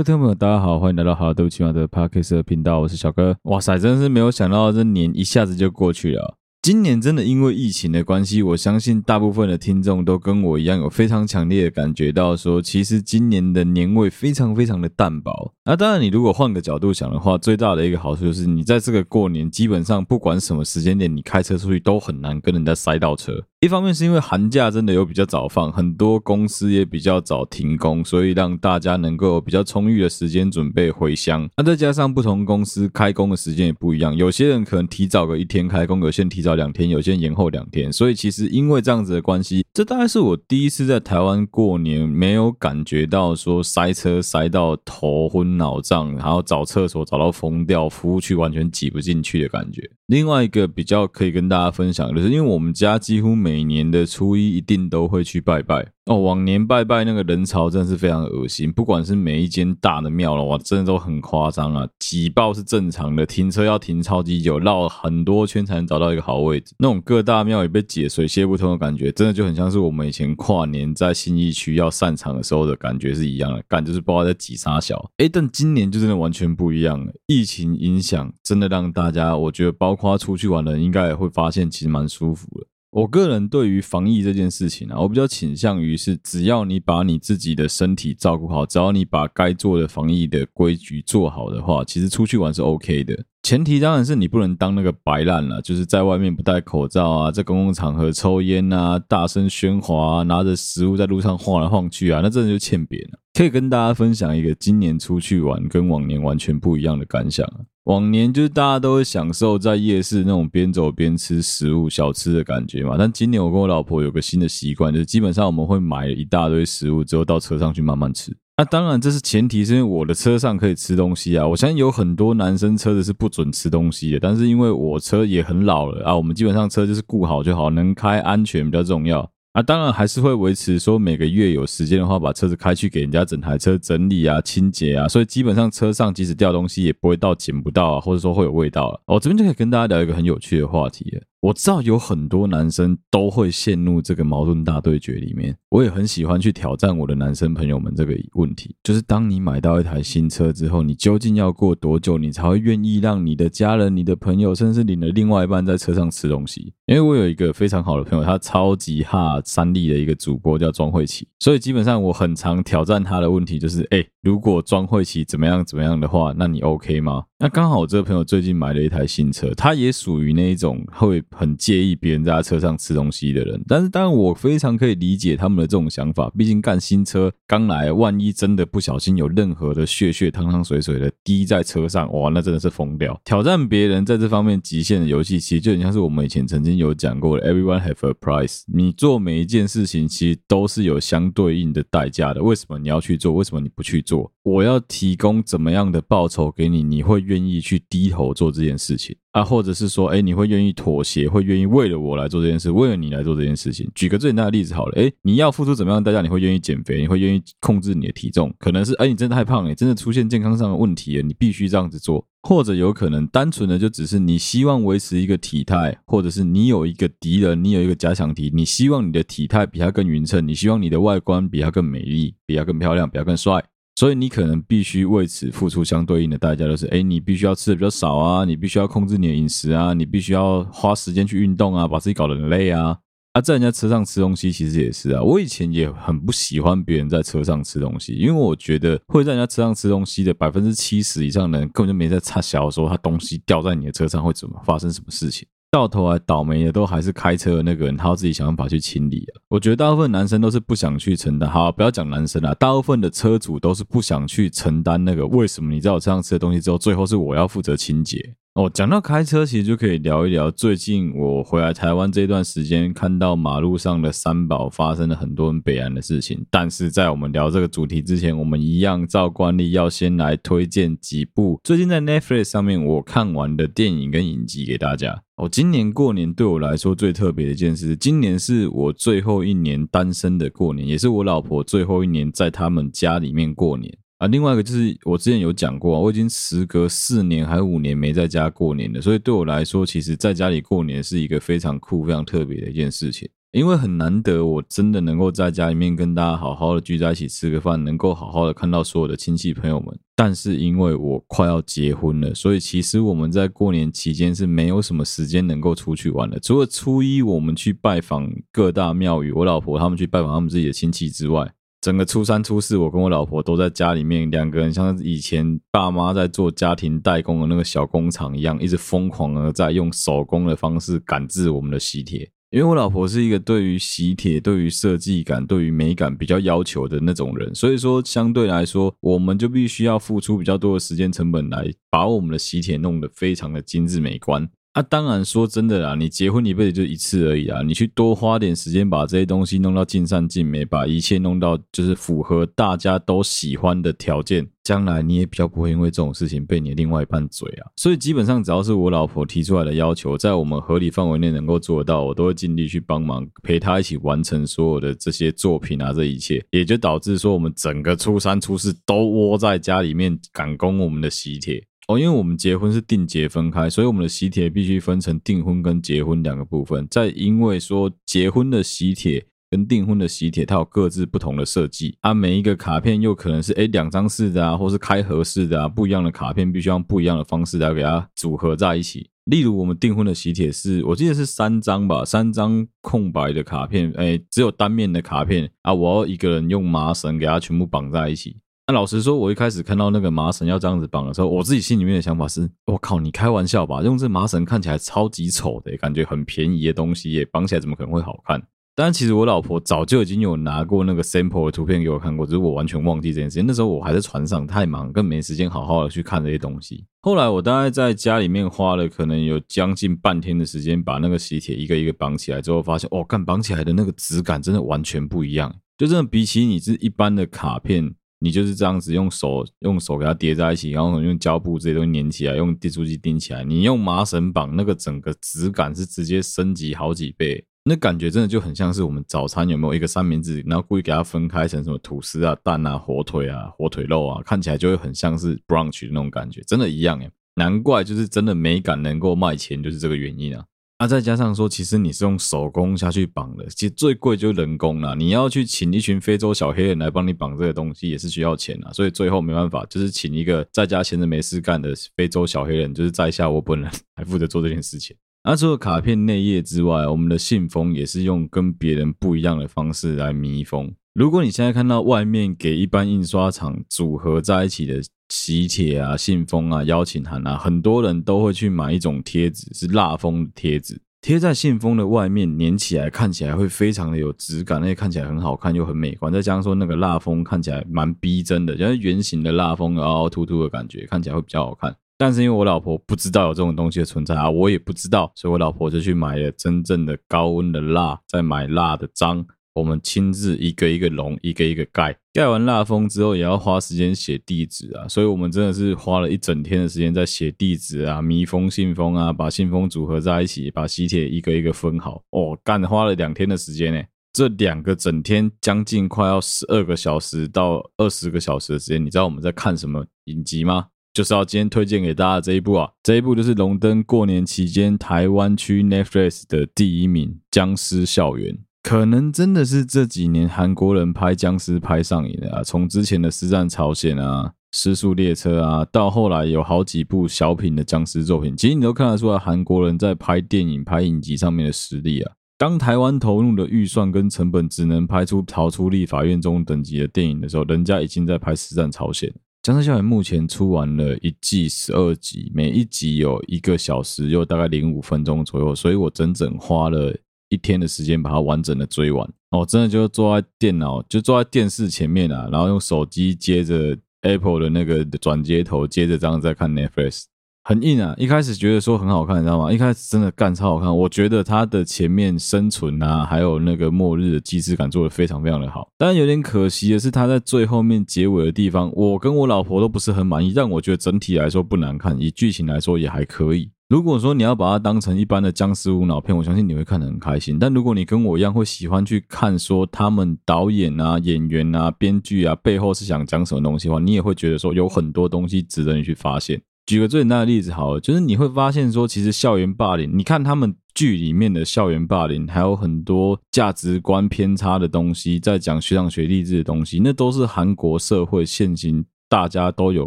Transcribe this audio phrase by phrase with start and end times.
[0.00, 3.36] 各位听众朋友，大家好，欢迎来到好对不起嘛的 Podcast 频道，我是小哥。
[3.42, 6.38] 哇塞，真的是没有想到这年一下子就过去了。
[6.62, 15.52] 今年真的因为疫情的关系，我相信大部分的听众都跟我一样，有非常强烈的感觉到说，其实今年的年味非常非常的淡薄。
[15.66, 23.34] 那当然，你如果换个角度想的话，最大的一个好处就是，你在这个过年，基本上不管什么时间点，你开车出去都很难跟人家塞到车。
[23.60, 31.46] 一方面是因为寒假真的有比较早放，很多公司也比较早停工，所以让大家能够比较充裕的时间准备回乡。
[31.58, 37.92] 那再加上不同公司开工的时间也不一样，有些人可能提早个一天开工，有些人提早两天，有些人延后两天。
[37.92, 49.82] 所以其实因为这样子的关系，这大概是我第一次在台湾过年没有感觉到说塞车塞到头昏脑胀，然后找厕所找到疯掉，服务区完全挤不进去的感觉。
[50.06, 55.84] 另外一个比较可以跟大家分享的是，因为我们家几乎每每年的初一一定都会去拜拜。
[56.04, 66.74] 哦，往年拜拜那个人潮真的是非常恶心，不管是每一间大的庙了，哇，真的都很夸张啊，挤爆是正常的，停车要停超级久，绕很多圈才能找到一个好位置。
[66.78, 75.10] 那种各大庙也被挤水泄不通的感觉，真的就很像是我们以前跨年在新义区要散场的时候的感觉是一样的，感觉就是不知道在挤啥小。
[75.18, 82.66] 诶，但今年就真的完全不一样了，疫情影响真的让大家，我觉得包括出去玩的人应该也会发现其实蛮舒服的。
[82.92, 93.24] 我个人对于防疫这件事情啊，我比较倾向于是，只要你把你自己的身体照顾好，只要你把该做的防疫的规矩做好的话，其实出去玩是 OK 的。
[93.44, 103.20] 前提当然是你不能当那个白烂了，就是在外面不戴口罩啊，在公共场合抽烟啊，大声喧哗啊，拿着食物在路上晃来晃去啊，那真的就欠扁了。
[103.34, 107.69] 可以跟大家分享一个今年出去玩跟往年完全不一样的感想啊。
[107.90, 118.30] 往年就是大家都会享受在夜市那种边走边吃食物小吃的感觉嘛，但今年我跟我老婆有个新的习惯，就是基本上我们会买一大堆食物之后到车上去慢慢吃。
[118.58, 121.44] 那当然这是前提，是因为我的车上可以吃东西啊。
[121.44, 129.28] 我相信有很多男生车子是不准吃东西的，但是因为我车也很老了啊，我们基本上车就是顾好就好，能开安全比较重要。
[129.52, 139.02] 啊，当然还是会维持说每个月有时间的话，把车子开去给人家整台车整理啊、清洁啊，所以基本上车上即使掉东西也不会到捡不到啊，或者说会有味道了。
[139.06, 141.22] 哦这边就可以跟大家聊一个很有趣的话题了。
[141.42, 156.74] 我知道有很多男生都会陷入这个矛盾大对决里面，我也很喜欢去挑战我的男生朋友们这个问题，就是当你买到一台新车之后，你究竟要过多久，你才会愿意让你的家人、你的朋友，甚至你的另外一半在车上吃东西？
[156.84, 167.24] 因为我有一个非常好的朋友，他超级哈三立的一个主播叫庄慧琪，所以基本上我很常挑战他的问题就是，哎，如果庄慧琪怎么样怎么样的话，那你 OK 吗？
[167.42, 173.58] 那刚好我这个朋友最近买了一台新车，他也属于那一种会很介意别人在他车上吃东西的人。
[173.66, 183.18] 但是当然我非常可以理解他们的这种想法，毕竟干新车刚来，万一真的不小心有任何的血血汤汤水水的滴在车上，哇，那真的是疯掉。
[183.24, 188.64] 挑战别人在这方面极限的游戏，其实就很像是我们以前曾经有讲过的 “Everyone have a price”。
[188.66, 192.42] 你做每一件事情，其实都是有相对应的代价的。
[192.42, 193.32] 为什么你要去做？
[193.32, 194.30] 为什么你不去做？
[194.42, 196.82] 我要提供怎么样的报酬给你？
[196.82, 197.29] 你会？
[197.30, 203.88] 愿意去低头做这件事情啊，或者是说，哎，你会愿意妥协，会愿意为了我来做这件事，为了你来做这件事情。
[203.94, 206.20] 举个最简单的例子好了，哎，你要付出怎么样的代价？
[206.20, 207.00] 你会愿意减肥？
[207.00, 208.52] 你会愿意控制你的体重？
[208.58, 212.26] 可能是，哎，你真的太胖了，你真的出现健康上的问题了，你必须这样子做。
[212.42, 223.62] 或者有可能单纯的就只是你希望维持一个体态，或者是你有一个敌人，你有一个假想敌，你希望你的体态比他更匀称，你希望你的外观比他更美丽，比他更漂亮，比他更帅。
[224.00, 232.96] 所以你可能必须为此付出相对应的代价，就是，诶，你必须要吃的比较少啊，你必须要控制你的饮食啊，你必须要花时间去运动啊，把自己搞得很累啊。
[233.34, 235.22] 啊，在人家车上吃东西，其实也是啊。
[235.22, 245.46] 我以前也很不喜欢别人在车上吃东西，因为我觉得会在人家车上吃东西的百分之七十以上的人，根本就没在插小的时候，他东西掉在你的车上会怎么发生什么事情。
[245.72, 249.24] 到头来倒霉的都还是开车的那个人，他要自己想办法去清理。
[249.48, 251.48] 我觉得大部分男生都是不想去承担。
[251.48, 255.24] 好，不要讲男生啦，大部分的车主都是不想去承担那个。
[255.28, 258.34] 为什么你在我车上吃的东西之后，最后是我要负责清洁？
[258.54, 266.44] 哦，讲到开车，其实就可以聊一聊最近我回来台湾这段时间，看到马路上的三宝发生了很多很悲哀的事情。
[266.50, 275.22] 但是在我们聊这个主题之前，我们一样照惯例要先来推荐几部最近在 Netflix 上面我看完的电影跟影集给大家。
[275.36, 283.96] 哦，今年过年对我来说最特别的一件事，今年是我最后一年单身的过年，也是我老婆最后一年在他们家里面过年。
[284.20, 293.26] 啊，另外一个就是我之前有讲过，我已经时隔四年还五年没在家过年了，所以对我来说，其实在家里过年是一个非常酷、非常特别的一件事情。
[293.52, 299.98] 因为很难得，我真的能够在家里面跟大家好好的聚在一起吃个饭，能够好好的看到所有的亲戚朋友们。
[300.14, 306.38] 但是因为我快要结婚了，所以其实我们在过年期间是没有什么时间能够出去玩的。
[306.40, 311.50] 除了初一我们去拜访各大庙宇，我老婆他们去拜访他们自己的亲戚之外，
[311.80, 322.30] 整个初三、初四，我跟我老婆都在家里面，两个人像以前爸妈在做家庭代工的那个小工厂一样，一直疯狂的在用手工的方式赶制我们的喜帖。
[322.50, 334.50] 因为我老婆是一个对于喜帖、对于设计感、对于美感比较要求的那种人，所以说相对来说，我们就必须要付出比较多的时间成本来把我们的喜帖弄得非常的精致美观。
[334.72, 347.66] 啊，当然说真的啦，你结婚一辈子就一次而已啊，你去多花点时间把这些东西弄到尽善尽美，把一切弄到就是符合大家都喜欢的条件，将来你也比较不会因为这种事情被你另外一半嘴啊。
[347.74, 361.60] 所以基本上只要是我老婆提出来的要求，在我们合理范围内能够做到，我都会尽力去帮忙，陪她一起完成所有的这些作品啊，这一切也就导致说我们整个初三初四都窝在家里面赶工我们的喜帖。
[361.90, 366.86] 哦，因为我们结婚是订结分开，所以我们的喜帖必须分成订婚跟结婚两个部分。
[366.88, 379.10] 再因为说结婚的喜帖跟订婚的喜帖，它有各自不同的设计啊，每一个卡片又可能是诶两张式的啊，或是开合式的啊，不一样的卡片必须用不一样的方式来给它组合在一起。
[379.24, 388.36] 例如我们订婚的喜帖是我记得是三张吧，三张空白的卡片，诶只有单面的卡片啊，我要一个人用麻绳给它全部绑在一起。
[388.70, 393.82] 那老实说，我一开始看到那个麻绳要这样子绑的时候，我自己心里面的想法是：我靠，你开玩笑吧？
[393.82, 398.40] 用这麻绳看起来超级丑的，感觉很便宜的东西耶，绑起来怎么可能会好看？
[398.76, 403.44] 但其实我老婆早就已经有拿过那个 sample 的图片给我看过，只是我完全忘记这件事情。
[403.44, 406.84] 那时候我还在船上，太忙，更没时间好好的去看这些东西。
[407.02, 417.96] 后来我大概在家里面花了可能有将近半天的时间，把那个喜帖一个一个绑起来之后，发现哦，干绑起来的那个质感真的完全不一样，就真的比起你是一般的卡片。
[418.22, 423.42] 你就是这样子用手用手给它叠在一起，然后用胶布这些东西粘起来，用订书机钉起来。
[423.42, 437.10] 你用麻绳绑，那个整个质感是直接升级好几倍，那感觉真的就很像是我们早餐有没有一个三明治，然后故意给它分开成什么吐司啊、蛋啊、火腿啊、火腿肉啊，看起来就会很像是 brunch 的那种感觉，真的一样耶。
[437.36, 440.44] 难怪就是真的美感能够卖钱，就是这个原因啊。
[440.80, 444.94] 那、啊、再加上说，其实你是用手工下去绑的，其实最贵就是人工啦。
[444.94, 448.72] 你要去请一群非洲小黑人来帮你绑这个东西，也是需要钱啊。
[448.72, 454.96] 所以最后没办法，就是请一个在家闲着没事干的非洲小黑人，就是在下我本人还负责做这件事情。
[455.22, 460.72] 那、除了卡片内页之外，我们的信封也是用跟别人不一样的方式来密封。
[460.94, 464.80] 如果你现在看到外面给一般印刷厂组合在一起的
[465.10, 476.12] 喜帖啊、信封啊、邀请函啊，很多人都会去买一种贴纸，是蜡封贴纸，贴在信封的外面，粘起来看起来会非常的有质感，而且看起来很好看又很美观。
[476.12, 481.74] 再加上说那个蜡封看起来蛮逼真的，就是圆形的蜡封，凹凹凸凸的感觉，看起来会比较好看。
[481.98, 489.26] 但是因为我老婆不知道有这种东西的存在啊，我也不知道，所以我老婆就去买了真正的高温的蜡，再买蜡的章。
[489.54, 491.96] 我们亲自一个一个笼，一个一个盖。
[492.12, 494.86] 盖完蜡封之后，也要花时间写地址啊。
[494.88, 502.02] 所以我们真的是花了一整天的时间在写地址啊、密封信封啊、把信封组合在一起、把喜帖一个一个分好。
[502.10, 503.82] 哦，干花了两天的时间呢。
[504.12, 510.66] 这两个整天将近快要十二个小时到二十个小时的时间，你知道我们在看什么影集吗？
[510.92, 512.68] 就是要今天推荐给大家这一部啊。
[512.82, 518.34] 这一部就是荣登过年期间台湾区 Netflix 的第一名《僵尸校园》。
[518.62, 522.42] 可能真的是这几年韩国人拍僵尸拍上瘾了啊！
[522.44, 532.12] 从之前的《尸战朝鲜》啊、《尸速列车》啊，到后来有好几部小品的僵尸作品，其实你都看得出来韩国人在拍电影、拍影集上面的实力啊。
[532.36, 539.08] 当台湾投入的预算跟成本只能拍出逃出立法院中等级的电影的时候，人家已经在拍《尸战朝鲜》。
[539.42, 546.94] 僵尸校园目前出完了一季十二集，每一集有一个小时又大概零五分钟左右，所以我整整花了。
[547.30, 557.04] 一天的时间把它完整的追完哦，真的就坐在电脑，就坐在电视前面啊，然后用手机接着 Apple 的那个转接头，接着这样在看 Netflix，
[557.44, 557.94] 很硬啊。
[557.96, 559.52] 一开始觉得说很好看，你知道吗？
[559.52, 565.68] 一开始真的干超好看，我觉得它的前面生存啊，还有那个末日的机制感做得非常非常的好。
[565.78, 573.50] 但有点可惜的是，它在最后面结尾的地方，我跟我老婆都不是很满意，但我觉得整体来说不难看，以剧情来说也还可以。
[573.70, 577.38] 如果说你要把它当成一般的僵尸无脑片，我相信你会看得很开心。
[577.38, 586.42] 但如果你跟我一样会喜欢去看说他们导演啊、演员啊、编剧啊背后是想讲什么东西的话，你也会觉得说有很多东西值得你去发现。
[586.66, 599.86] 举个最简单的例子好了，就是你会发现说，其实校园霸凌，你看他们剧里面的校园霸凌，还有很多价值观偏差的东西，在讲学长学弟制的东西，那都是韩国社会现行大家都有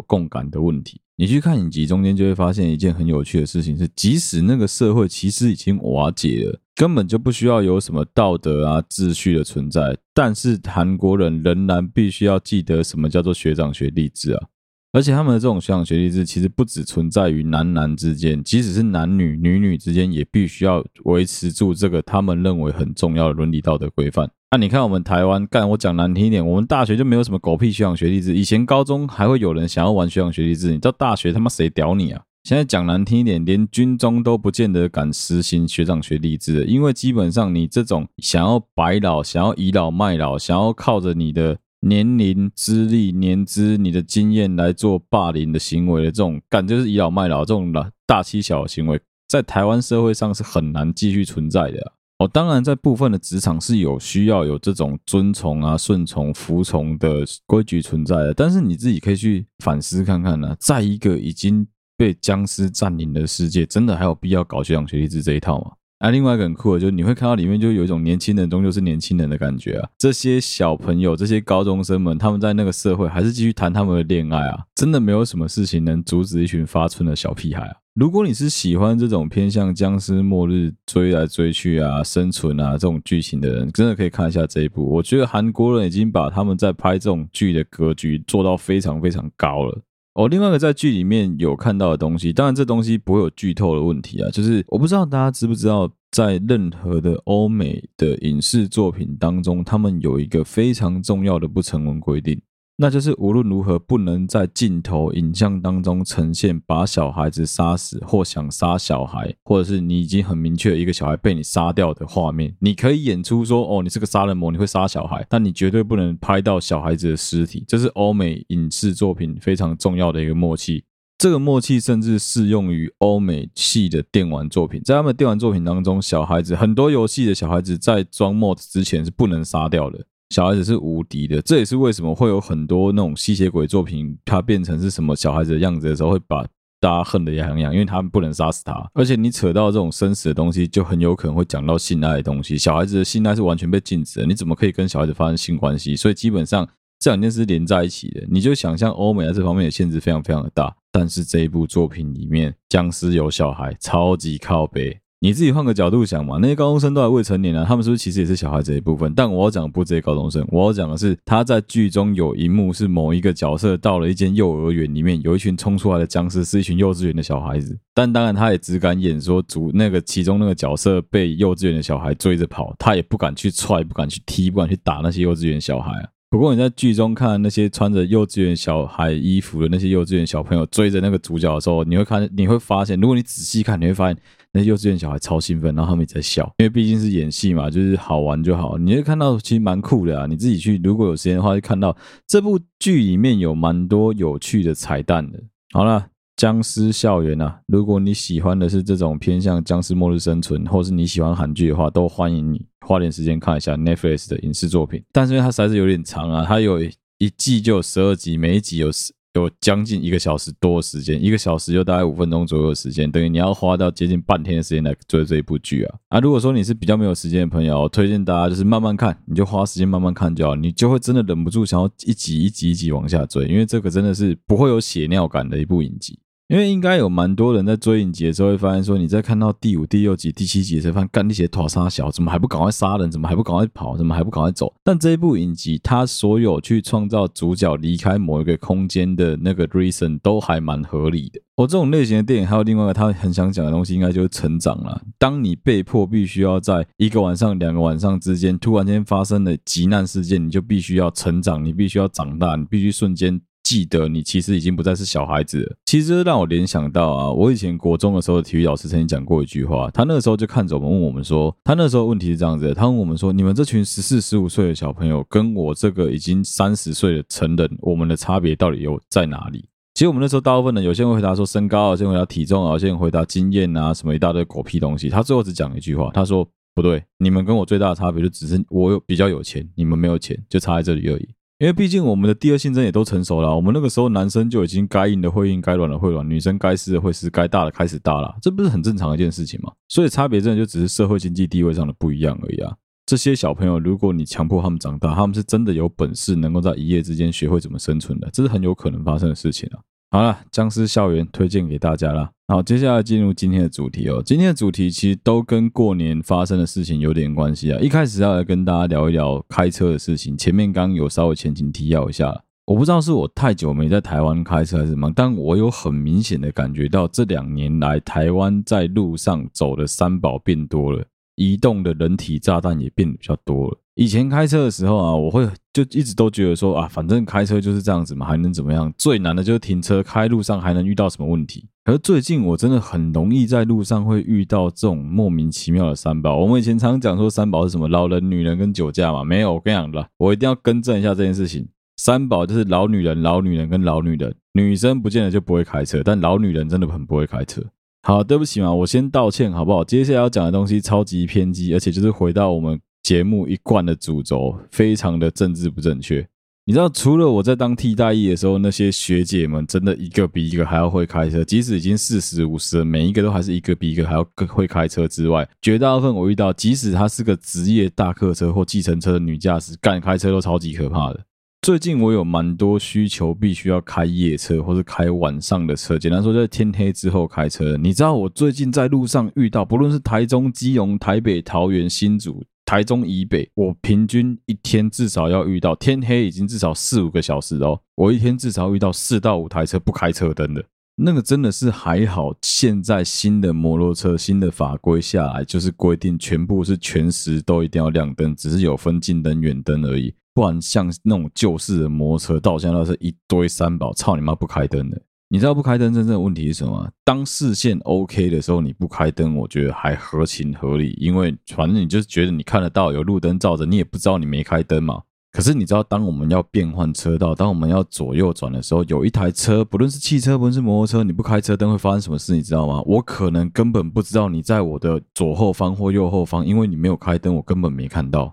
[0.00, 1.02] 共感的问题。
[1.16, 14.48] 你去看影集中间就会发现一件很有趣的事情是，即使那个社会其实已经瓦解了，根本就不需要有什么道德啊秩序的存在，但是韩国人仍然必须要记得什么叫做学长学弟制啊。
[14.94, 24.30] 而且他们的这种学长学弟制，其实不只存在于男男之间，即使是男女、女女之间，也必须要维持住这个他们认为很重要的伦理道德规范。
[24.52, 28.36] 那、你看我们台湾，干我讲难听一点，我们大学就没有什么狗屁学长学弟制。
[28.36, 32.22] 以前高中还会有人想要玩学长学弟制，你到大学他妈谁屌你啊？
[32.44, 41.58] 现在讲难听一点，连军中都不见得敢实行学长学弟制，因为基本上你这种想要白老、想要倚老卖老、想要靠着你的。
[41.84, 47.72] 年龄、资历、年资、你的经验来做霸凌的行为的这种感觉是倚老卖老这种
[48.06, 48.98] 大欺小的行为，
[49.28, 51.92] 在台湾社会上是很难继续存在的啊。
[52.18, 65.72] 哦，当然，在部分的职场是有需要有这种遵从啊、顺从、服从的规矩存在的，但是你自己可以去反思看看呢，在一个已经被僵尸占领的世界，真的还有必要搞学长学弟制这一套吗？
[66.04, 69.88] 啊，另外一个很酷的，就是你会看到里面就有一种年轻人终究是年轻人的感觉啊。
[69.96, 77.76] 这些小朋友，这些高中生们，他们在那个社会还是继续谈他们的恋爱啊，真的没有什么事情能阻止一群发春的小屁孩啊。
[77.94, 84.86] 如果你是喜欢这种偏向僵尸末日追来追去啊、生存啊这种剧情的人，真的可以看一下这一部。
[84.86, 89.80] 我觉得韩国人已经把他们在拍这种剧的格局做到非常非常高了。
[90.14, 94.30] 哦，另外一个在剧里面有看到的东西，当然这东西不会有剧透的问题啊。
[94.30, 102.40] 就是我不知道大家知不知道，在任何的欧美的影视作品当中，他们有一个非常重要的不成文规定。
[102.76, 112.52] 那就是无论如何不能在镜头影像当中呈现把小孩子杀死或想杀小孩，或者是你已经很明确一个小孩被你杀掉的画面。
[112.58, 117.64] 你可以演出说哦，你是个杀人魔，你会杀小孩，但你绝对不能拍到小孩子的尸体。
[117.68, 120.82] 这是欧美影视作品非常重要的一个默契。
[121.16, 124.82] 这个默契甚至适用于欧美系的电玩作品。
[124.84, 130.06] 在他们电玩作品当中，小孩子很多游戏的小孩子在装 mod 之前是不能杀掉的。
[130.30, 136.44] 小孩子是无敌的，这也是为什么会有很多那种吸血鬼作品，它变成是什么小孩子的样子的时候，会把
[136.80, 138.90] 大家恨得牙痒痒，因为他们不能杀死他。
[138.94, 142.58] 而且你扯到这种生死的东西，就很有可能会讲到性爱的东西。
[142.58, 145.94] 小孩子的性爱是完全被禁止的，你怎么可以跟小孩子发生性关系？
[145.94, 148.24] 所以基本上这两件事连在一起的。
[148.28, 154.98] 你就想象欧美在这方面的限制非常非常的大，但是这一部作品里面，僵尸有小孩，超级靠北。
[155.24, 159.10] 你自己换个角度想嘛，那些高中生都还未成年啊，他们是不是其实也是小孩子的一部分？
[159.14, 176.08] 但我要讲的不是这些高中生，我要讲的是他在剧中有一幕是某一个角色到了一间幼儿园里面，有一群冲出来的僵尸是一群幼稚园的小孩子，但当然他也只敢演说主那个其中那个角色被幼稚园的小孩追着跑，他也不敢去踹，不敢去踢，不敢去打那些幼稚园小孩啊。
[176.34, 184.16] 不过你在剧中看那些穿着幼稚园小孩衣服的那些幼稚园小朋友追着那个主角的时候，你会看，你会发现，如果你仔细看，你会发现。
[184.50, 188.76] 那些幼稚园小孩超兴奋，然后他们也在笑，因为毕竟是演戏嘛，就是好玩就好。
[188.76, 195.40] 你会看到其实蛮酷的啊，你自己去如果有时间的话，就看到这部剧里面有蛮多有趣的彩蛋的。
[195.72, 196.04] 好了，
[196.44, 205.02] 僵尸校园啊，如果你喜欢的是这种偏向僵尸末日生存，或是你喜欢韩剧的话，都欢迎你花点时间看一下 Netflix 的影视作品。
[205.10, 208.90] 但是因为它实在是有点长啊，它有一季就有十二集，每一集有。
[209.36, 215.98] 有将近一个小时多的时间，一个小时就大概五分钟左右的时间，等于你要花到接近半天的时间来追这一部剧啊！
[216.10, 226.16] 啊，如果说你是比较没有时间的朋友，我推荐大家就是慢慢看，你就花时间慢慢看就好，你就会真的忍不住想要一集一集一集往下追，因为这个真的是不会有血尿感的一部影集。
[226.48, 233.10] 因为应该有蛮多人在追影集的时候会发现说，你在看到第五、第六集、第七集的时候，发现干那些拖沙小，怎么还不赶快杀人？
[233.10, 233.96] 怎么还不赶快跑？
[233.96, 234.70] 怎么还不赶快走？
[234.84, 241.40] 但这一部影集，它所有去创造主角离开某一个空间的那个 reason 都还蛮合理的。
[241.56, 245.00] 我、哦、这种类型的电影，还有另外一个他很想讲的东西，应该就是成长了。
[245.18, 253.40] 当你被迫必须要在一个晚上、两个晚上之间，突然间发生了急难事件，你就必须要成长，你必须要长大，你必须瞬间。
[253.64, 255.76] 记得你其实已经不再是小孩子了。
[255.86, 259.90] 其实让我联想到啊，我以前国中的时候，体育老师曾经讲过一句话。
[259.90, 269.64] 他那个时候就看着我们问我们说，他那时候问题是这样子的，他问我们说，你们这群十四、十五岁的小朋友，跟我这个已经三十岁的成人，我们的差别到底有在哪里？
[269.94, 275.08] 其实我们那时候大部分人，有些人回答说身高，有些人回答体重，有些人回答经验啊，什么一大堆狗屁东西。
[275.08, 281.28] 他最后只讲一句话，他说不对，你们跟我最大的差别就只是我有比较有钱，你们没有钱，就差在这里而已。
[281.58, 289.72] 因为毕竟我们的第二性征也都成熟了，我们那个时候男生就已经该硬的会硬，该软的会软，女生该湿的会湿，该大的开始大了，这不是很正常的一件事情吗？
[289.88, 292.74] 所以差别真的就只是社会经济地位上的不一样而已啊。
[293.06, 299.78] 这些小朋友，如果你强迫他们长大，他们是真的有本事能够在一夜之间学会怎么生存的，这是很有可能发生的事情啊。
[300.14, 302.30] 好了，僵尸校园推荐给大家了。
[302.46, 304.22] 好，接下来进入今天的主题哦。
[304.24, 307.80] 今天的主题其实都跟过年发生的事情有点关系啊。
[307.80, 310.38] 一开始要来跟大家聊一聊开车的事情。
[310.38, 312.32] 前面刚刚有稍微前情提要一下，
[312.64, 321.04] 我不知道是我太久没在台湾开车还是什么，但我有很明显的感觉到这两年来台湾在路上走的三宝变多了。
[321.34, 323.78] 移动的人体炸弹也变得比较多了。
[323.96, 328.92] 以前开车的时候啊，我会就一直都觉得说啊，反正开车就是这样子嘛，还能怎么样？
[328.98, 331.68] 最难的就是停车，开路上还能遇到什么问题？
[331.84, 336.36] 可是最近我真的很容易在路上会遇到这种莫名其妙的三宝。
[336.38, 337.86] 我们以前常讲说三宝是什么？
[337.86, 339.22] 老人、女人跟酒驾嘛？
[339.22, 341.68] 没有，我跟你讲了，我一定要更正一下这件事情。
[341.96, 344.34] 三宝就是老女人、老女人跟老女人。
[344.54, 347.62] 女生不见得就不会开车，但老女人真的很不会开车。
[348.02, 349.84] 好，对不起嘛，我先道歉，好不好？
[349.84, 356.26] 接下来要讲的东西超级偏激，而且就是回到我们节目一贯的主轴，非常的政治不正确。
[356.64, 371.20] 你知道，除了我在当替代役的时候，那些学姐们真的一个比一个还要会开车，即使已经四十五十，每一个都还是一个比一个还要更会开车之外，绝大部分我遇到，即使她是个职业大客车或计程车的女驾驶，干开车都超级可怕的。
[371.60, 375.98] 最近我有蛮多需求，必须要开夜车或是开晚上的车。
[375.98, 377.76] 简单说，在天黑之后开车。
[377.76, 387.80] 你知道我最近在路上遇到，不论是台中、基隆、台北、桃园、新竹、台中以北，我平均一天至少要遇到天黑已经至少四五个小时哦。
[387.94, 390.64] 我一天至少遇到四到五台车不开车灯的，
[390.96, 392.34] 那个真的是还好。
[392.42, 400.14] 现在新的摩托车新的法规下来，就是规定全部是全时都一定要亮灯，只是有分近灯、远灯而已。
[400.32, 405.00] 不然像那种旧式的摩托车，到现在都是一堆三宝，操你妈不开灯的！
[405.34, 406.88] 你知道不开灯真正的问题是什么？
[407.04, 415.02] 当视线 OK 的时候，你不开灯，我觉得还合情合理，因为反正你就是觉得你看得到有路灯照着，你也不知道你没开灯嘛。
[415.32, 422.32] 可是你知道，当我们要变换车道，当我们要左右转的时候，有一台车，不论是汽车，不论是摩托车，你不开车灯会发生什么事？
[422.36, 422.80] 你知道吗？
[422.86, 428.32] 我可能根本不知道你在我的左后方或右后方，因为你没有开灯，我根本没看到。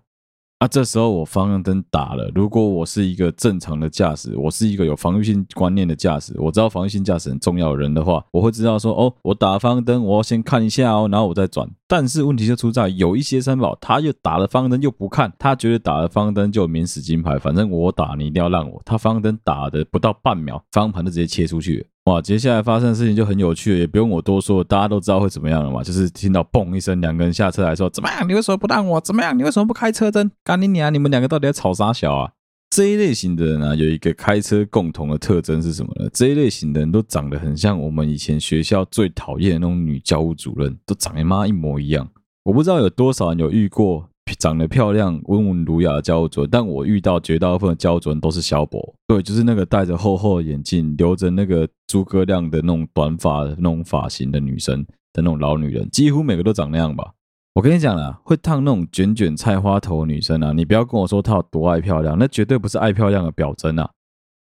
[0.61, 2.29] 啊，这时候我方向灯打了。
[2.35, 11.67] 如果我是一个正常的驾驶，我是一个有防御性观念的驾驶，我知道防御性驾驶很重要的人的话，我会知道说，哦，我打方向灯，我要先看一下哦，然后我再转。
[11.87, 18.79] 但是问题就出在有一些三宝，他又打了方向灯又不看，他觉得打了方向灯就免死金牌，反正我打你一定要让我。
[18.85, 21.87] 他方向灯打的不到半秒，方向盘就直接切出去。
[22.05, 25.83] 哇，接下来发生的事情就很有趣了，也不用我多说，大家都知道会怎么样了嘛。
[25.83, 28.27] 就是听到嘣一声，两个人下车来说：“怎么样？
[28.27, 28.99] 你为什么不让我？
[28.99, 29.37] 怎么样？
[29.37, 30.31] 你为什么不开车灯？
[30.43, 30.91] 干你娘！
[30.91, 32.31] 你们两个到底在吵啥小啊？”
[32.73, 36.09] 这一类型的人啊，有一个开车共同的特征是什么呢？
[36.11, 42.09] 这一类型的人都长得很像我们以前学校最讨厌的那种女教务主任，都长得妈一模一样。
[42.43, 44.09] 我不知道有多少人有遇过。
[44.39, 57.13] 长得漂亮、温文儒雅的教主，但我遇到绝大部分的教主都是萧博，对，就是那个戴着厚厚的眼镜、留着那个诸葛亮的那种短发那种发型的女生的那种老女人，几乎每个都长那样吧。
[57.53, 63.89] 我跟你讲啦，会烫那种卷卷菜花头的女生啊，你不要跟我说她有多爱漂亮，那绝对不是爱漂亮的表征啊。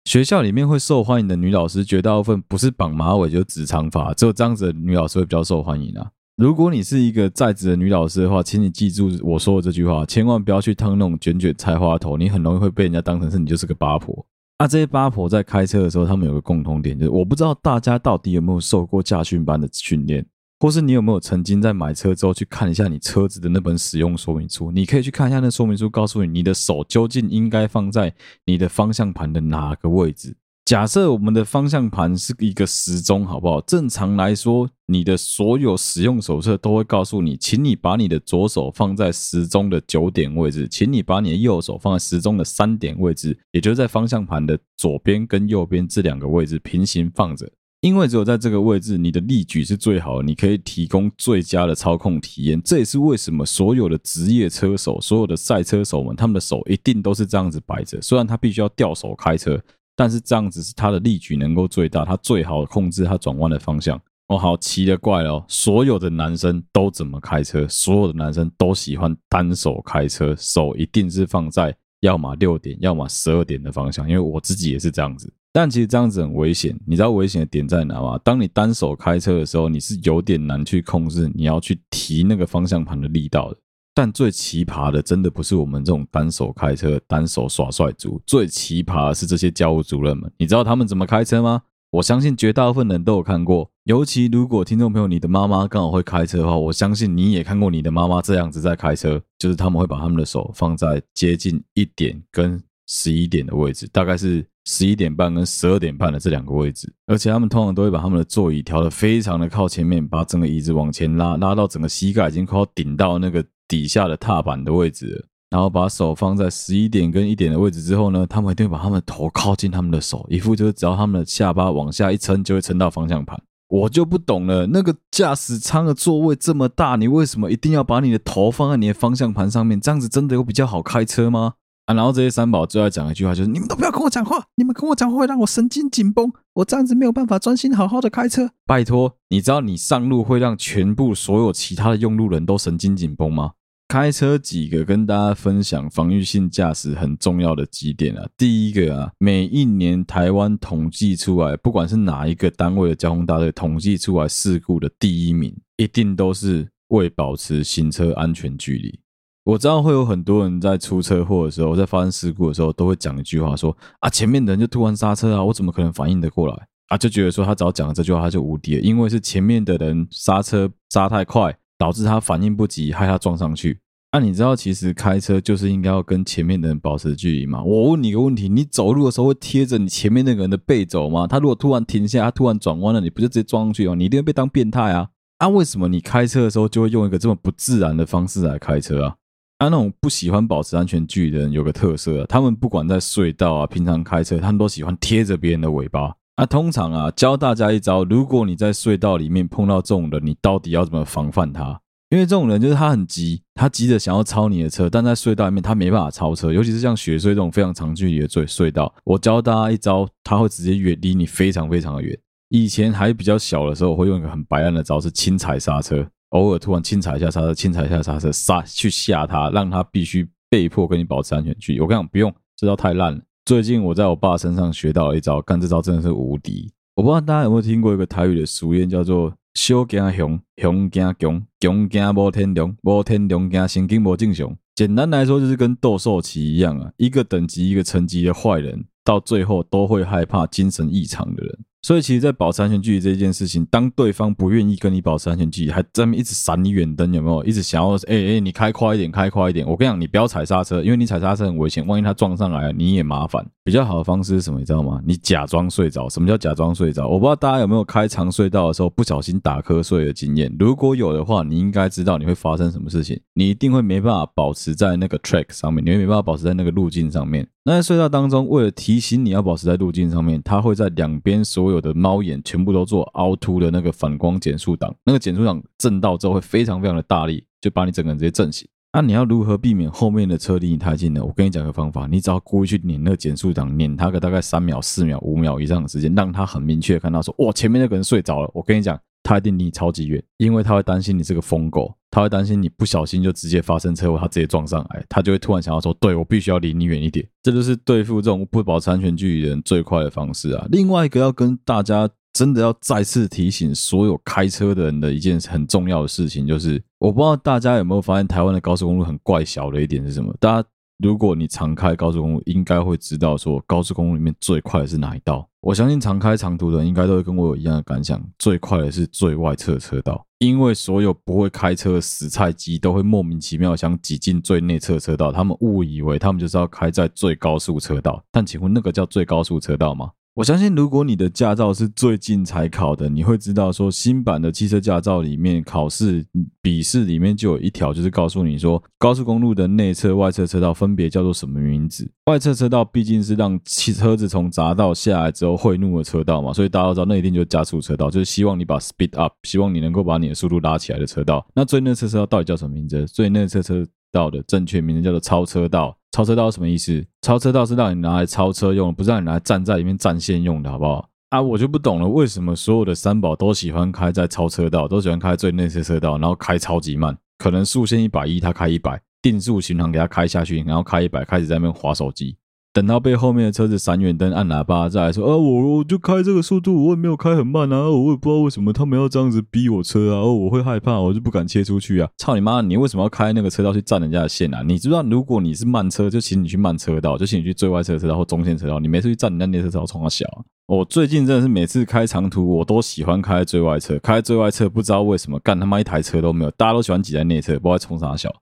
[0.05, 6.11] 学校里面会受欢迎的女老师，绝大部分不是绑马尾就是直长发，只有这样子的女老师会比较受欢迎啊。
[6.41, 14.25] 如果你是一个在职的女老师的话，请你记住我说的这句话，千万不要去烫那种卷卷菜花头，你很容易会被人家当成是你就是个八婆。
[14.57, 20.25] 啊，这些八婆在开车的时候，他们有个共同点，就是我不知道大家到底有没有受过驾训班的训练，
[20.59, 24.71] 或是你有没有曾经在买车之后去看一下你车子的那本使用说明书？
[24.71, 28.11] 你可以去看一下那说明书，告诉你你的手究竟应该放在
[28.47, 30.35] 你的方向盘的哪个位置。
[30.71, 33.59] 假设我们的方向盘是一个时钟，好不好？
[33.59, 47.51] 正常来说，你的所有使用手册都会告诉你，请你把你的左手放在时钟的九点位置，请你把你的右手放在时钟的三点位置，也就是在方向盘的左边跟右边这两个位置平行放着。
[47.81, 52.61] 因为只有在这个位置，你的力矩是最好的，你可以提供最佳的操控体验。
[52.63, 58.01] 这也是为什么所有的职业车手、所有的赛车手们，他们的手一定都是这样子摆着。
[58.01, 59.61] 虽然他必须要掉手开车。
[59.95, 63.99] 但是这样子是他的力矩能够最大，他最好控制他转弯的方向。
[64.27, 67.67] 哦，好奇了怪哦，所有的男生都怎么开车？
[67.67, 74.07] 所有的男生都喜欢单手开车，手一定是放在要么六点，要么十二点的方向。
[74.07, 76.73] 因为我自己也是这样子，但其实这样子很危险。
[76.87, 78.17] 你知道危险的点在哪吗？
[78.23, 83.57] 当你单手开车的时候，你是有点难去控制你要去提那个方向盘的力道的。
[83.93, 90.31] 但最奇葩的，真的不是我们这种单手开车、单手耍帅族，最奇葩的是这些教务主任们。
[90.37, 91.63] 你知道他们怎么开车吗？
[91.91, 115.29] 我相信绝大部分人都有看过，尤其如果听众朋友你的妈妈刚好会开车的话，我相信你也看过你的妈妈这样子在开车，就是他们会把他们的手放在接近一点跟十一点的位置，大概是十一点半跟十二点半的这两个位置，而且他们通常都会把他们的座椅调得非常的靠前面，把整个椅子往前拉，拉到整个膝盖已经快要顶到那个底下的踏板的位置。
[115.49, 123.37] 然后把手放在十一点跟一点的位置之后呢，他们一定会把他们的头靠近他们的手，一副就是只要他们的下巴往下一撑，就会撑到方向盘。
[123.67, 129.79] 我就不懂了，那个驾驶舱的座位这么大，你为什么一定要把你的头放在你的方向盘上面？
[129.79, 131.55] 这样子真的有比较好开车吗？
[131.85, 138.51] 啊，然后这些三宝最爱讲一句话就是：你们都不要跟我讲话，你们跟我讲话会让我神经紧绷，我这样子没有办法专心好好的开车。
[138.65, 143.51] 拜托，你知道你上路会让全部所有其他的用路人都神经紧绷吗？
[143.91, 158.97] 开车几个跟大家分享防御性驾驶很重要的几点啊，第一个啊，每一年台湾统计出来，不管是哪一个单位的交通大队统计出来事故的第一名，一定都是为保持行车安全距离。
[159.43, 166.97] 我知道会有很多人在出车祸的时候，在发生事故的时候，都会讲一句话说啊，前面的人就突然刹车啊，我怎么可能反应得过来啊？
[166.97, 171.53] 就觉得说他只要讲了这句话，他就无敌了，因为是前面的人刹车刹太快。
[171.81, 173.79] 导致他反应不及，害他撞上去。
[174.11, 177.63] 那、你知道，其实开车就是应该要跟前面的人保持距离吗？
[177.63, 181.25] 我问你一个问题：你走路的时候会贴着你前面那个人的背走吗？
[181.25, 183.95] 他如果突然停下，他突然转弯了，你不就直接撞上去哦？
[183.95, 185.07] 你一定会被当变态啊！
[185.39, 189.15] 啊，为什么你开车的时候就会用一个这么不自然的方式来开车啊？
[189.57, 196.13] 啊，那种不喜欢保持安全距离的人有个特色，他们不管在隧道啊，平常开车，他们都喜欢贴着别人的尾巴。
[196.41, 201.79] 那、通常啊，教大家一招：如果你在隧道里面碰到这种人，你到底要怎么防范他？
[202.09, 208.91] 因为这种人就是他很急，他急着想要超你的车，但在隧道里面他没办法超车，尤其是像雪隧这种非常长距离的隧隧道。
[209.03, 212.17] 我教大家一招，他会直接远离你非常非常的远。
[212.49, 221.79] 以前还比较小的时候，我会用一个很白烂的招式，轻踩刹车，偶尔突然轻踩一下刹车，轻踩一下刹车，刹去吓他，让他必须被迫跟你保持安全距离。
[221.79, 223.21] 我跟你讲，不用，这招太烂了。
[223.51, 226.71] 最近我在我爸身上学到一招，干这招真的是无敌。
[226.95, 234.55] 我不知道大家有没有听过一个台语的俗谚，叫做“小惊熊，熊惊熊，熊惊无天良，无天良惊神经无正常”。
[234.73, 241.59] 简单来说，就是跟斗兽棋一样啊，一个等级一个层级的坏人，到最后都会害怕精神异常的人。
[241.83, 247.43] 所以，其实，在保持安全距离这件事情，当对方不愿意跟你保持安全距离，还在那一直闪你远灯，有没有？
[247.43, 249.67] 一直想要，哎、欸、哎、你开快一点，开快一点。
[249.67, 253.43] 我跟你讲，你不要踩刹车，因为你踩刹车很危险，万一他撞上来了，你也麻烦。
[253.63, 254.59] 比较好的方式是什么？
[254.59, 255.01] 你知道吗？
[255.05, 256.07] 你假装睡着。
[256.07, 257.07] 什么叫假装睡着？
[257.07, 260.55] 我不知道大家有没有开长隧道的时候不小心打瞌睡的经验。
[260.59, 263.19] 如果有的话，你应该知道你会发生什么事情。
[263.33, 267.47] 你一定会没办法保持在那个 track 上面，你会没办法保持在那个路径上面。
[267.63, 274.93] 那在隧道当中，为了提醒你要保持在路径上面，它会在两边所有有的猫眼全部都做凹凸的那个反光减速档。
[275.05, 278.67] 那个减速档震到之后会非常非常的大力，就把你整个人直接震醒。
[278.93, 281.23] 那、你要如何避免后面的车离你太近呢？
[281.23, 288.51] 我跟你讲个方法，你只要故意去碾那个减速档，碾它个大概三秒、四秒、五秒以上的时间，让它很明确看到说，哇，前面那个人睡着了。
[288.53, 288.99] 我跟你讲。
[289.23, 300.67] 他一定离你超级远，因为他会担心你是个疯狗，他会担心你不小心就直接发生车祸，他直接撞上来，他就会突然想要说，对，我必须要离你远一点，这就是对付这种不保持安全距离的人最快的方式啊。
[300.69, 310.35] 另外一个要跟大家真的要再次提醒所有开车的人的一件很重要的事情，就是我不知道大家有没有发现台湾的高速公路很怪小的一点是什么？
[310.39, 310.67] 大家。
[311.03, 315.49] 如果你常开高速公路，应该会知道说高速公路里面最快的是哪一道。
[315.61, 330.09] 我相信常开长途的人应该都会跟我有一样的感想，最快的是最外侧车道，因为所有不会开车的死菜鸡都会莫名其妙想挤进最内侧车道，他们误以为他们就是要开在最高速车道，但请问那个叫最高速车道吗？
[330.33, 336.25] 我相信，如果你的驾照是最近才考的，你会知道说，新版的汽车驾照里面考试
[336.61, 342.09] 笔试里面就有一条，就是告诉你说，高速公路的内侧、外侧车道分别叫做什么名字。
[342.27, 351.45] 外侧车道毕竟是让汽车子从匝道下来之后会怒的车道嘛，所以大家都知道那一定就是加速车道，就是希望你把 speed up，希望你能够把你的速度拉起来的车道。
[351.53, 353.05] 那最内侧车道到底叫什么名字？
[353.05, 355.97] 最内侧车道的正确名字叫做超车道。
[356.11, 357.05] 超车道什么意思？
[357.21, 361.09] 超车道是让你拿来超车用，不是让你拿来站在里面占线用的，好不好？
[361.29, 372.35] 啊，我就不懂了，为什么所有的三宝都喜欢开在超车道，都喜欢开最内侧车道，然后开超级慢，可能速限一百一，他开一百，定速巡航给他开下去，然后开一百，开始在那边划手机。
[372.73, 384.63] 等到被后面的车子闪远灯按喇叭，再来说，啊，我我就开这个速度，我也没有开很慢啊，我也不知道为什么他们要这样子逼我车啊，哦，我会害怕，我就不敢切出去啊，操你妈，你为什么要开那个车道去占人家的线啊？
[384.65, 390.39] 你知道，如果你是慢车，就请你去慢车道，就请你去最外侧车道或中线车道，你没事去占人家内侧车道，冲他小啊！
[390.67, 398.33] 我最近真的是每次开长途，我都喜欢开最外侧，开最外侧不知道为什么，干他妈一台车都没有，大家都喜欢挤在内侧，不知道冲啥小。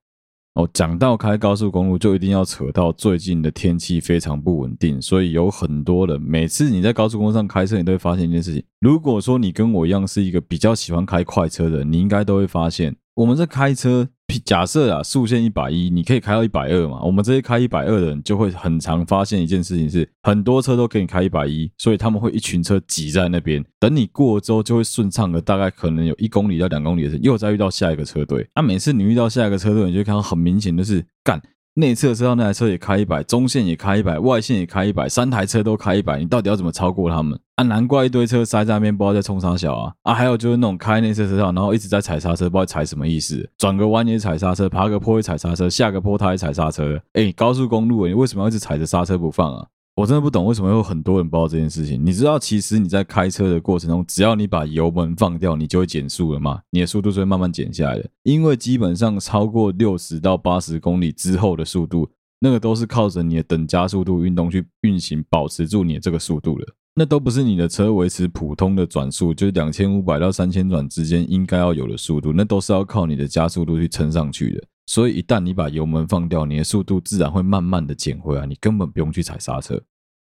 [0.56, 8.64] 哦，讲到开高速公路，就一定要扯到最近的天气非常不稳定，所以有很多人每次你在高速公路上开车，你都会发现一件事情。
[8.80, 12.96] 如果说你跟我一样是一个比较喜欢开快车的人，你应该都会发现。
[13.20, 14.08] 我们在开车，
[14.46, 17.02] 假设啊，速限一百一，你可以开到一百二嘛。
[17.04, 28.48] 我们这些开一百二的人，就会很常发现一件事情是，很多车都给你开一百一，所以他们会一群车挤在那边，等你过了之后，就会顺畅的，大概可能有一公里到两公里的时候，又再遇到下一个车队。
[28.56, 31.42] 那、每次你遇到下一个车队，你就看到很明显的是干。
[31.76, 37.40] 内侧车道那台车也开一百，中线也开一百，外线也开一百，三台车都开一百，你到底要怎么超过他们？
[37.56, 39.94] 啊，难怪一堆车塞在那边，不知道在冲啥小啊！
[40.04, 43.50] 啊，还有就是那种开内侧车道，然后一直在踩刹车，不知道踩什么意思？
[43.58, 47.00] 转个弯也踩刹车，爬个坡也踩刹车，下个坡他也踩刹车。
[47.14, 49.68] 哎，高速公路，你为什么要一直踩着刹车不放啊？
[50.00, 52.02] 我真的不懂为什么有很多人不知道这件事情。
[52.02, 56.62] 你知道，其实你在开车的过程中，只要你把油门放掉，你就会减速了吗？
[56.70, 62.10] 你的速度是会慢慢减下来的，因为基本上超过六十到八十公里之后的速度，
[62.40, 66.66] 那个都是靠着你的等加速度运动去运行，保持住你的这个速度的。
[66.96, 74.64] 那都不是你的车维持普通的转速，就是两千五百到三千转之间应该要有的速度，那都是要靠你的加速度去撑上去的。
[74.86, 79.80] 所以一旦你把油门放掉，你的速度自然会慢慢的减回来，你根本不用去踩刹车。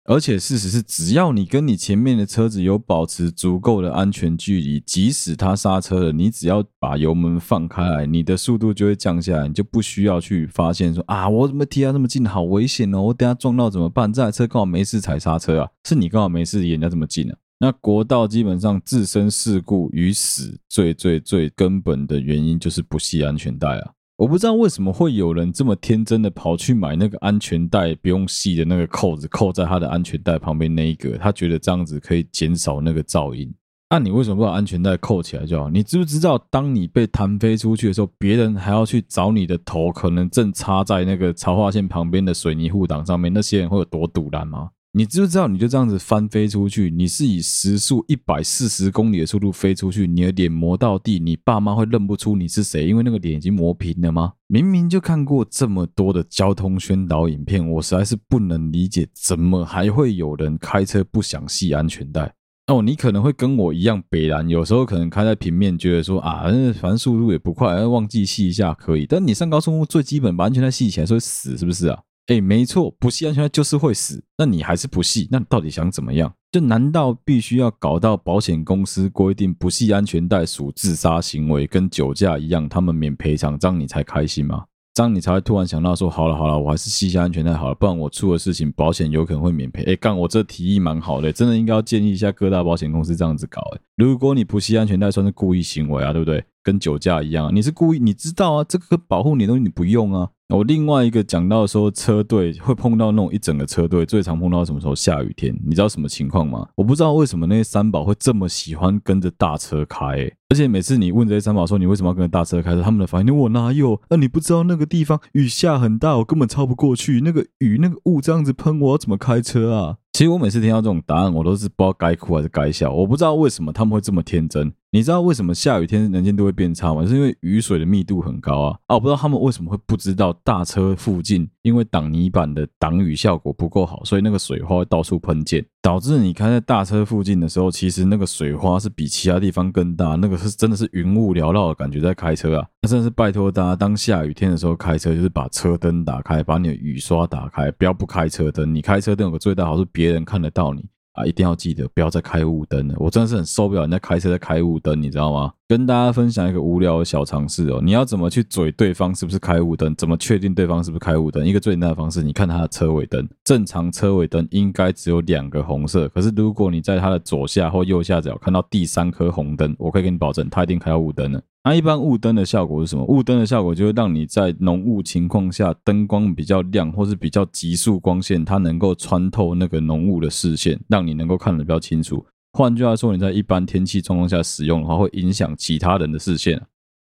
[0.06, 14.12] 而且事实是，只要你跟你前面的车子有保持足够的安全距离，即使他刹车了，你只要把油门放开来，你的速度就会降下来，你就不需要去发现说啊，我怎么贴他那么近，好危险哦，我等下撞到怎么办？
[14.12, 17.36] 这台车刚好没事踩刹车啊，是你刚好没事人家这么近啊。
[17.58, 23.92] 那国道基本上自身事故与死最最最根本的原因就是不系安全带啊。
[24.16, 33.52] 我不知道为什么会有人这么天真的跑去买那个安全带不用系的那个扣子，扣在他的安全带旁边那一个，他觉得这样子可以减少那个噪音。
[33.90, 35.68] 那你为什么不把安全带扣起来就好？
[35.68, 44.70] 你知不知道，当你被弹飞出去的时候，别人还要去找你的头，可能正插在那个槽化线旁边的水泥护挡上面，那些人会有多赌烂吗？
[44.96, 54.34] 你知不知道，你就这样子翻飞出去，你是以时速一百四十公里的速度飞出去，你的脸磨到地，你爸妈会认不出你是谁，因为那个脸已经磨平了吗？
[54.46, 62.32] 明明就看过这么多的交通宣导影片，我实在是不能理解，怎么还会有人开车不想系安全带？
[62.68, 66.44] 哦，你可能会跟我一样北烂，有时候可能开在平面，觉得说啊，
[66.80, 69.06] 反正速度也不快，忘记系一下可以。
[69.06, 71.98] 但你上高速公路最基本把安全带系起来，是会死是不是啊？
[72.26, 74.24] 哎，没错，不系安全带就是会死。
[74.38, 76.32] 那你还是不系，那你到底想怎么样？
[76.50, 84.64] 就难道必须要搞到保险公司规定不系安全带属自杀行为，跟酒驾一样，他们免赔偿，这样你才开心吗？
[84.94, 89.82] 这样你才会突然想到说，好了好了，我还是系下安全带好了，不然我出了事情，保险有可能会免赔。
[89.82, 93.60] 哎，干，我这提议蛮好的，真的应该要建议一下各大保险公司这样子搞。
[93.74, 96.42] 哎，如果你不系安全带，算是故意行为啊，对不对？
[96.64, 100.30] 跟酒驾一样，你是故意，你知道啊，这个保护你的东西你不用啊。
[100.48, 104.94] 我另外一个讲到说，车队会碰到那种一整个车队，最常碰到什么时候？
[104.94, 106.68] 下雨天，你知道什么情况吗？
[106.76, 114.00] 我不知道为什么那些三宝会这么喜欢跟着大车开，而且每次你问这些三宝说你为什么要跟着大车开，他们的反应，我哪有？
[114.10, 119.96] 那你不知道那个地方雨下很大，我根本超不过去，那个雨那个雾这样子喷，我要怎么开车啊？
[120.12, 122.92] 其实我每次听到这种答案，我都是不知道该哭还是该笑。
[122.92, 124.72] 我不知道为什么他们会这么天真。
[124.94, 127.04] 你知道为什么下雨天能见度会变差吗？
[127.04, 128.78] 是因为雨水的密度很高啊！
[128.86, 142.64] 啊，我不知道他们为什么会不知道大车附近，因为挡泥板的挡雨效果不够好，所以那个水花会到处喷溅，导致你开在大车附近的时候，其实那个水花是比其他地方更大，那个是真的是云雾缭绕的感觉在开车啊！
[142.82, 148.72] 那真的是拜托大家，当下雨天的时候开车，就是把车灯打开，把你的雨刷打开，不要不开车灯。
[148.72, 150.84] 你开车灯有个最大好处，别人看得到你。
[151.14, 152.94] 啊，一定要记得不要再开雾灯了！
[152.98, 155.52] 我真的是很受不了人家开车在开雾灯，你知道吗？
[155.66, 159.96] 跟大家分享一个无聊的小常识哦，你要怎么去嘴对方是不是开雾灯？
[159.96, 161.42] 怎么确定对方是不是开雾灯？
[161.46, 171.40] 一个最简单的方式，你看他的车尾灯，正常车尾灯应该只有两个红色，可是如果你在他的左下或右下角看到第三颗红灯，我可以给你保证，他一定开到雾灯了。
[171.66, 173.02] 那一般雾灯的效果是什么？
[173.06, 182.22] 雾灯的效果就是让你在浓雾情况下，灯光比较亮，或是比较急速光线，它能够穿透那个浓雾的视线，让你能够看得比较清楚。
[182.56, 186.64] 换句话说，你在一般天气状况下使用的话，会影响其他人的视线。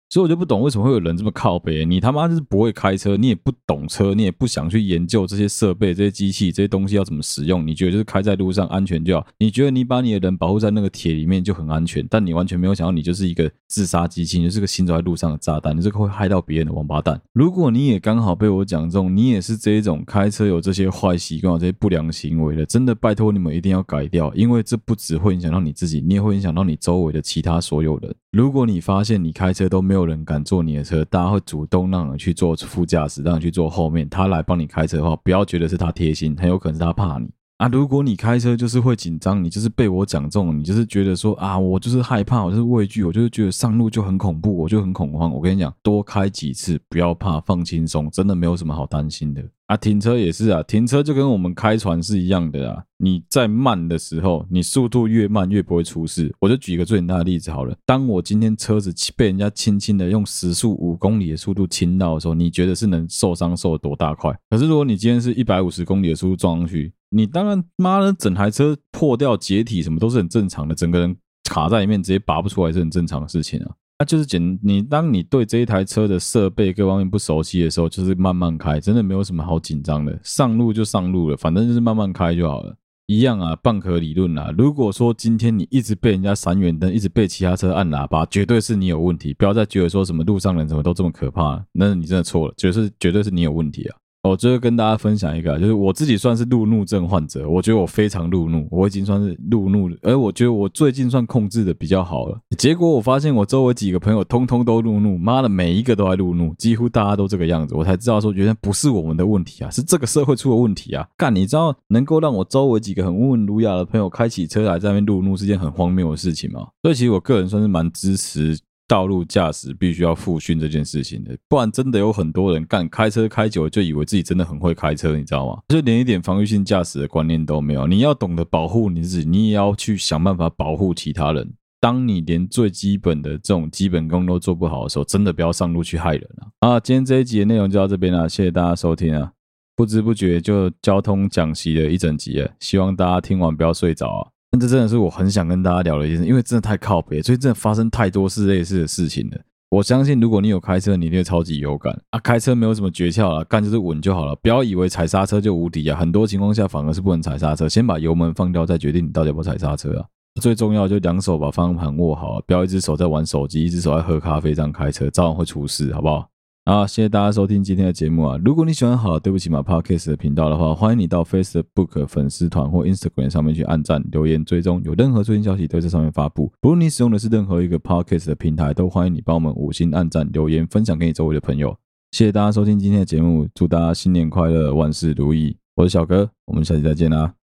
[0.09, 1.85] 所以我就不懂为什么会有人这么靠北。
[1.85, 7.66] 你他妈就是不会开车，你也不懂车，你也不想去研究这些设备、这些机器、这些东西要怎么使用。
[7.66, 9.27] 你觉得就是开在路上安全就好？
[9.38, 12.07] 你觉得你把你的人保护在那个铁里面就很安全？
[12.09, 17.21] 但你完全没有想到，你就是一个自杀机器，你是个行走在路上的炸弹，你这个会害到别人的王八蛋。
[17.33, 28.14] 如果你也刚好被我讲中，你也是这一种开车有这些坏习惯、这些不良行为的，真的拜托你们一定要改掉，因为这不只会影响到你自己，你也会影响到你周围的其他所有人。
[28.37, 37.66] 如果你发现你开车都没有人敢坐你的车，大家会主动让你去坐副驾驶，让你去坐后面，他来帮你开车的话，不要觉得是他贴心，很有可能是他怕你啊。
[37.68, 45.33] 如果你开车就是会紧张，你就是被我讲中，你就是觉得说啊，我就是害怕，我就是畏惧，我就是觉得上路就很恐怖，我就很恐慌。
[45.33, 49.42] 我跟你讲，多开几次，不要怕，放轻松，真的没有什么好担心的。
[49.66, 52.85] 啊，停车也是啊，停车就跟我们开船是一样的啊。
[52.98, 56.33] 你在慢的时候，你速度越慢越不会出事。
[56.38, 64.33] 我就举一个最简单的例子好了，当我今天车子被人家轻轻的用时速五公里的速度倾到的时候，你觉得是能受伤受多大块？
[64.50, 71.16] 可是如果你今天是一百五十公里的速度撞上去，你当然妈的整台车破掉解体什么都是很正常的，整个人
[71.50, 73.74] 卡在里面直接拔不出来是很正常的事情啊。
[73.98, 80.20] 那、啊、就是简，你当你对这一台车的设备各方面不熟悉的时候，就是慢慢开，真的没有什么好紧张的。
[80.22, 82.76] 上路就上路了，反正就是慢慢开就好了。
[83.06, 84.52] 一样啊，蚌壳理论啊。
[84.59, 89.32] 如果说今天你一直被人家闪远灯，一直被其他车按喇叭，绝对是你有问题。
[89.32, 93.96] 不要再觉得说什么路上人怎么都这么可怕，那你真的错了，绝对是绝对是你有问题啊。
[94.27, 102.39] 我最后跟大家分享一个，就是我自己算是路怒症患者，我觉得我非常路怒，我已经算是路怒了，而我觉得我最近算控制的比较好了。
[102.59, 111.07] 结果我发现我周围几个朋友通通都路怒，妈的，每一个都在路怒，几乎大家都这个样子，我才知道说，原来不是我们的问题啊，是这个社会出了问题啊！
[111.17, 116.67] 干，你知道能够让我周围几个很温文儒雅的朋友开起车来在那边路怒是件很荒谬的事情吗？
[116.83, 118.59] 所以其实我个人算是蛮支持。
[118.88, 125.59] 道路驾驶必须要复训这件事情的，不然真的有很多人干开车开久了就以为自己真的很会开车，你知道吗？
[125.68, 127.87] 就连一点防御性驾驶的观念都没有。
[127.87, 131.53] 你要懂得保护你自己，你也要去想办法保护其他人。
[131.79, 136.29] 当你连最基本的这种基本功都做不好的时候，真的不要上路去害人
[136.61, 136.70] 啊！
[136.70, 139.33] 啊，今天这一集的内容就到这边了，谢谢大家收听啊！
[139.77, 144.31] 不知不觉就交通讲习了一整集了，希望大家听完不要睡着啊！
[144.59, 149.38] 这真的是我很想跟大家聊的一件事，因为真的太靠北，所以真的发生太多次类似的事情了。
[149.69, 152.19] 我相信，如果你有开车，你一定会超级有感啊！
[152.21, 155.99] 开车没有什么诀窍了，干就是稳就好了，不要以为踩刹车就无敌啊！
[155.99, 160.07] 很多情况下反而是不能踩刹车，先把油门放掉，再决定你到底要不要踩刹车啊！
[160.40, 166.29] 最重要就两手把方向盘握好，不要一只手在玩手机，一只手在喝咖啡这样开车，早晚会出事，好不好？
[166.68, 168.37] 好，谢谢大家收听今天的节目啊！
[168.44, 176.52] 如果你喜欢好对不起嘛 Podcast 的频道的话，欢迎你到 Facebook 粉丝团或 Instagram 上面去按赞、留言、追踪，有任何最新消息都在上面发布。
[176.61, 181.79] 不论你使用的是任何一个 Podcast 的平台，都欢迎你帮我们五星按赞、留言、分享给你周围的朋友。
[182.11, 185.57] 谢谢大家收听今天的节目，祝大家新年快乐，万事如意！
[185.76, 187.35] 我是小哥，我们下期再见啦，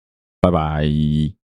[0.41, 1.42] 拜拜。